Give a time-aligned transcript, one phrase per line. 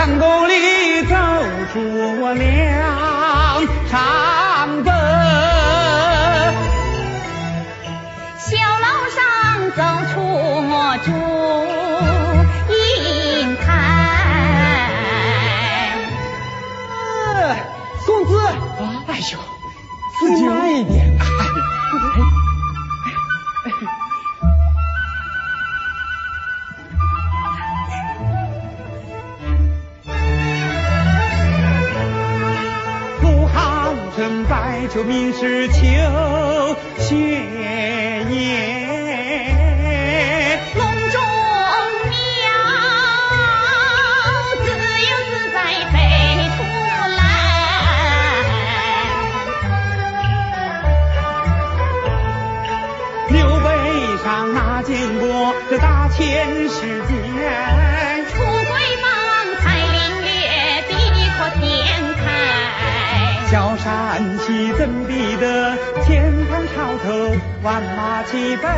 [0.00, 1.14] 山沟里走
[1.74, 1.78] 出
[2.22, 2.32] 我
[3.90, 4.94] 长根，
[8.38, 9.20] 小楼上
[9.76, 9.82] 走
[10.14, 10.72] 出我
[11.04, 11.59] 朱。
[35.32, 35.80] 是秋
[36.98, 37.14] 雪
[38.30, 38.34] 夜。
[40.74, 41.16] 笼中
[42.10, 42.18] 鸟
[44.64, 44.66] 自
[45.06, 45.56] 由自在
[45.92, 45.94] 飞
[46.56, 46.58] 出
[47.16, 47.20] 来。
[53.28, 53.64] 牛背
[54.24, 54.90] 上哪见
[55.20, 57.69] 过这大千世界？
[64.20, 68.70] 山西怎比得前方潮头万马齐奔？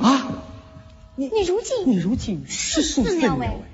[0.00, 0.44] 啊，
[1.16, 3.68] 你如今你如今是是数鸟哎鸟哎，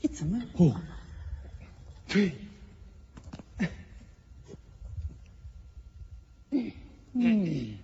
[0.00, 0.42] 你怎么？
[0.54, 0.80] 哦，
[2.08, 2.32] 对，
[7.12, 7.78] 嗯，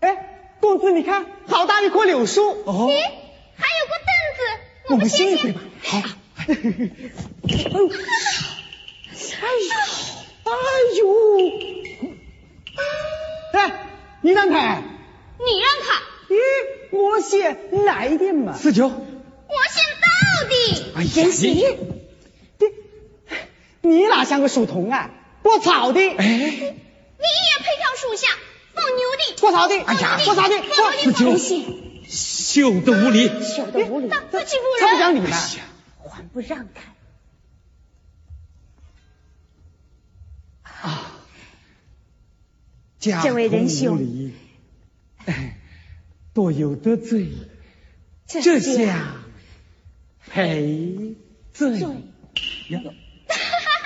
[0.00, 0.33] 哎，
[0.78, 2.88] 公子，你看，好大一棵柳树哦。
[2.90, 3.02] 咦，
[3.56, 4.40] 还有个凳子，
[4.90, 5.60] 我们先歇一会吧。
[5.82, 6.02] 好。
[6.36, 6.50] 哎
[7.70, 7.88] 呦，
[10.44, 10.52] 哎
[10.98, 11.04] 呦，
[13.52, 13.86] 哎，
[14.22, 14.82] 你让开。
[15.38, 15.86] 你让开，
[16.28, 16.36] 咦，
[16.90, 18.54] 我先来一点嘛。
[18.56, 18.88] 四九。
[18.88, 18.92] 我
[19.70, 20.08] 先到
[20.48, 20.54] 的。
[20.96, 21.08] 哎呀，
[21.40, 21.48] 你，
[23.82, 25.10] 你你哪像个树童啊？
[25.42, 26.00] 我草的。
[26.00, 26.70] 哎，你也
[27.58, 28.28] 配跳树下
[29.16, 29.36] 放牛的？
[29.40, 29.74] 拨草的。
[29.84, 30.56] 哎呀，拨草的。
[30.58, 31.64] 放牛的九放
[32.08, 33.28] 秀的无礼。
[33.42, 34.98] 小的无礼，那不欺负他不。
[34.98, 35.36] 讲理了。
[36.08, 36.94] 还不让开？
[40.62, 41.12] 啊，
[43.00, 44.32] 这位仁兄
[46.32, 47.28] 多有得罪，
[48.26, 49.16] 这这下
[50.30, 51.16] 赔
[51.52, 51.88] 罪罪
[52.68, 52.80] 呀。
[53.26, 53.34] 啊，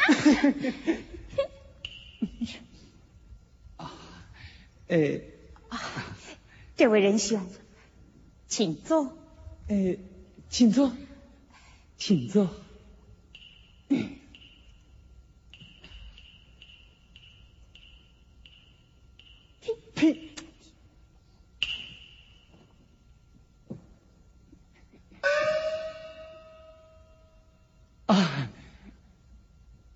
[4.88, 5.20] 呃，
[6.76, 7.46] 这位仁兄，
[8.46, 9.16] 请坐。
[9.68, 9.96] 呃，
[10.48, 10.92] 请坐，
[11.98, 12.48] 请坐。
[19.94, 20.30] 呸！
[28.06, 28.50] 啊，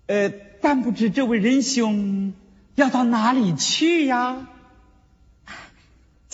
[0.05, 0.29] 呃，
[0.61, 2.33] 但不知这位仁兄
[2.75, 4.49] 要到哪里去呀？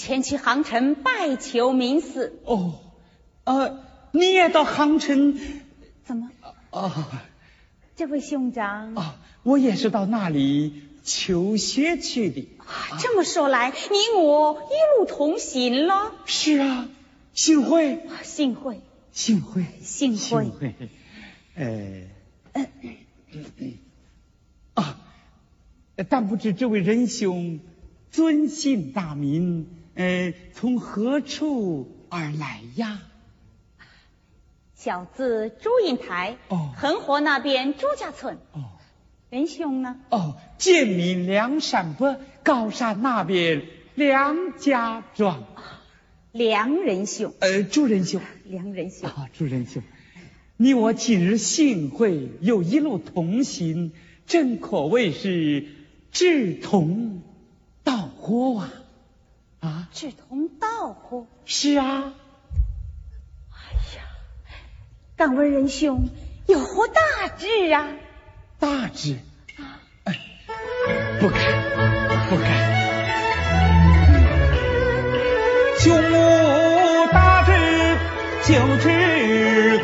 [0.10, 2.40] 前去杭城拜求名寺。
[2.44, 2.80] 哦，
[3.44, 3.80] 呃，
[4.12, 5.40] 你也到杭城？
[6.04, 6.32] 怎么？
[6.72, 7.22] 啊
[7.96, 12.48] 这位兄长，啊，我也是到那里求学去的。
[13.00, 16.16] 这么说来，你我一路同行了。
[16.26, 16.90] 是啊，
[17.36, 20.74] 幸会，幸会，幸会，幸会幸会。
[21.54, 22.08] 呃，
[24.74, 25.00] 啊，
[26.10, 27.60] 但不知这位仁兄
[28.10, 29.68] 尊姓大名？
[30.00, 33.02] 呃，从何处而来呀？
[34.74, 38.38] 小字祝英台，哦横河那边朱家村。
[38.54, 38.80] 哦
[39.30, 39.98] 仁兄呢？
[40.10, 43.64] 哦，建民梁山伯，高山那边
[43.94, 45.44] 梁家庄。
[46.32, 48.22] 梁仁兄，呃，朱仁兄。
[48.46, 49.84] 梁仁兄，啊，朱仁兄，
[50.56, 53.92] 你我今日幸会，又一路同行，
[54.26, 55.68] 真可谓是
[56.14, 57.22] 志同
[57.84, 58.74] 道合啊！
[59.60, 61.28] 啊，志同道合。
[61.46, 62.14] 是啊，
[63.52, 63.56] 哎
[63.98, 64.04] 呀
[65.18, 66.10] 敢问仁兄
[66.48, 67.88] 有何大志啊？
[68.60, 69.18] 大志，
[70.06, 70.16] 哎，
[71.20, 71.40] 不敢，
[72.30, 72.46] 不敢。
[75.80, 77.52] 胸无大志，
[78.46, 79.78] 就这